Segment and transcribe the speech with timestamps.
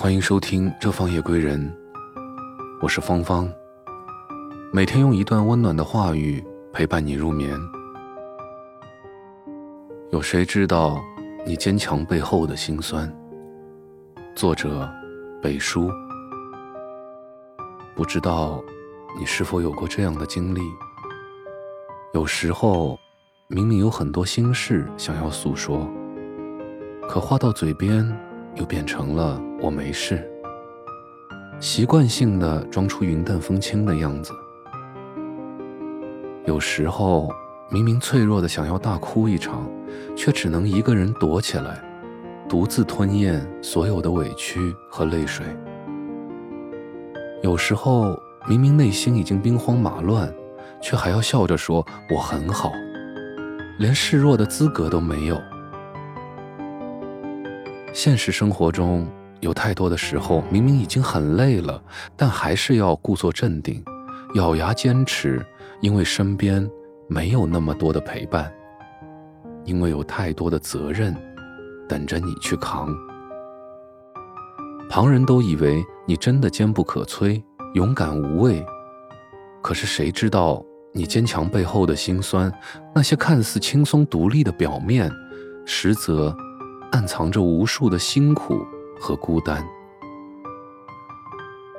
[0.00, 1.60] 欢迎收听《这方夜归人》，
[2.80, 3.46] 我是芳芳。
[4.72, 6.42] 每天用一段温暖的话语
[6.72, 7.54] 陪伴你入眠。
[10.10, 10.98] 有谁知道
[11.44, 13.14] 你坚强背后的辛酸？
[14.34, 14.90] 作者：
[15.42, 15.90] 北叔。
[17.94, 18.64] 不知道
[19.18, 20.62] 你是否有过这样的经历？
[22.14, 22.98] 有时候
[23.48, 25.86] 明明有很多心事想要诉说，
[27.06, 28.02] 可话到嘴边
[28.54, 30.28] 又变成了我没事，
[31.60, 34.32] 习惯性的装出云淡风轻的样子。
[36.46, 37.30] 有时候
[37.70, 39.68] 明明脆弱的想要大哭一场，
[40.16, 41.82] 却只能一个人躲起来，
[42.48, 45.46] 独自吞咽所有的委屈和泪水。
[47.42, 50.32] 有时候明明内心已经兵荒马乱，
[50.82, 52.72] 却还要笑着说我很好，
[53.78, 55.40] 连示弱的资格都没有。
[57.92, 59.06] 现实生活中
[59.40, 61.82] 有太多的时候，明明已经很累了，
[62.16, 63.82] 但还是要故作镇定，
[64.34, 65.44] 咬牙坚持，
[65.80, 66.68] 因为身边
[67.08, 68.52] 没有那么多的陪伴，
[69.64, 71.14] 因为有太多的责任
[71.88, 72.88] 等着你去扛。
[74.88, 77.42] 旁人都以为你真的坚不可摧、
[77.74, 78.64] 勇敢无畏，
[79.62, 82.52] 可是谁知道你坚强背后的辛酸？
[82.94, 85.10] 那些看似轻松独立的表面，
[85.64, 86.36] 实则
[86.90, 88.66] 暗藏着无数的辛苦
[88.98, 89.66] 和孤单。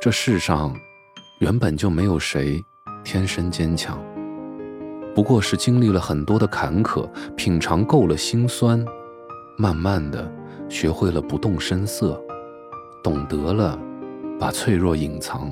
[0.00, 0.74] 这世上
[1.40, 2.64] 原本就没有谁
[3.04, 3.98] 天生坚强，
[5.14, 8.84] 不过是经历了很多的坎坷，品尝够了辛酸，
[9.58, 10.30] 慢慢的
[10.68, 12.20] 学会了不动声色。
[13.02, 13.78] 懂得了，
[14.40, 15.50] 把脆弱隐藏。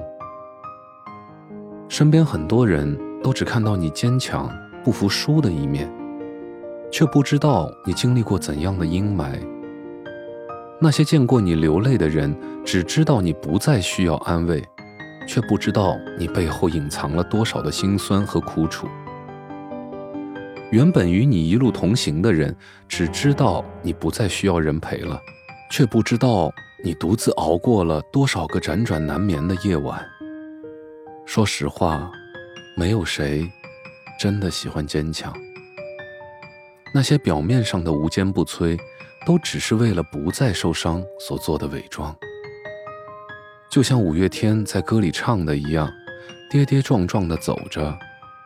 [1.89, 4.50] 身边很多人都只看到你坚强、
[4.83, 5.92] 不服输的一面，
[6.93, 9.41] 却不知道你经历过怎样的阴霾。
[10.81, 14.62] 那些见过你流泪的人，只知道你不再需要安慰，
[15.27, 18.87] 却不知道你背后隐藏了多少的辛酸和苦楚。
[20.71, 22.55] 原本与你一路同行的人，
[22.87, 25.19] 只知道你不再需要人陪了，
[25.71, 26.53] 却不知道。
[26.84, 30.05] 你独自熬过了多少个辗转难眠的夜晚？
[31.25, 32.11] 说实话，
[32.77, 33.49] 没有谁
[34.19, 35.33] 真的喜欢坚强。
[36.94, 38.78] 那些表面上的无坚不摧，
[39.26, 42.14] 都只是为了不再受伤所做的伪装。
[43.70, 45.91] 就像五月天在歌里唱的一样，
[46.50, 47.98] 跌跌撞撞的走着，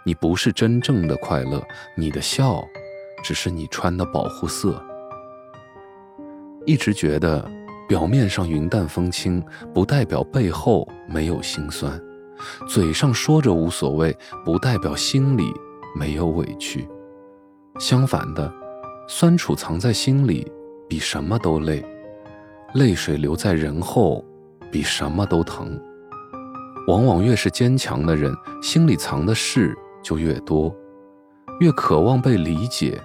[0.04, 1.62] 你不是真正的快乐，
[1.96, 2.64] 你的笑，
[3.24, 4.82] 只是你穿的保护色。
[6.64, 7.50] 一直觉得。
[7.88, 9.40] 表面上云淡风轻，
[9.72, 11.92] 不代表背后没有心酸；
[12.68, 14.12] 嘴上说着无所谓，
[14.44, 15.44] 不代表心里
[15.96, 16.84] 没有委屈。
[17.78, 18.52] 相反的，
[19.06, 20.50] 酸楚藏在心里，
[20.88, 21.84] 比什么都累；
[22.74, 24.24] 泪水流在人后，
[24.72, 25.78] 比什么都疼。
[26.88, 30.74] 往往越是坚强的人，心里藏的事就越多，
[31.60, 33.00] 越渴望被理解、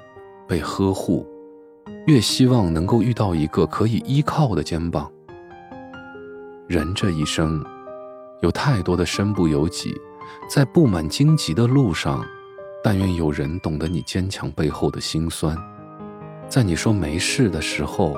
[0.48, 1.28] 被呵护。
[2.08, 5.12] 越希望能够遇到一个可以依靠的肩膀。
[6.68, 7.64] 人这一生，
[8.42, 9.94] 有太多的身不由己，
[10.50, 12.26] 在布满荆棘的路上，
[12.84, 15.56] 但愿有人懂得你坚强背后的辛酸，
[16.48, 18.18] 在你说没事的时候，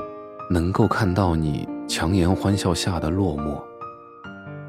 [0.49, 3.61] 能够看到你强颜欢笑下的落寞，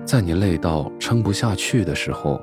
[0.04, 2.40] 在你累到撑不下去的时候，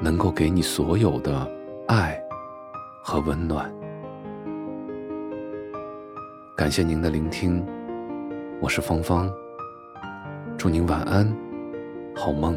[0.00, 1.50] 能够给你所有的
[1.88, 2.16] 爱
[3.02, 3.72] 和温暖。
[6.56, 7.66] 感谢您的聆听，
[8.60, 9.28] 我是芳芳，
[10.56, 11.36] 祝您晚安，
[12.14, 12.56] 好梦。